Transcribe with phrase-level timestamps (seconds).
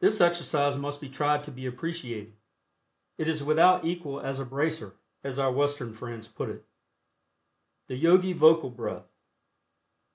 [0.00, 2.32] This exercise must be tried to be appreciated.
[3.18, 6.64] It is without equal as a "bracer," as our Western friends put it.
[7.86, 9.10] THE YOGI VOCAL BREATH.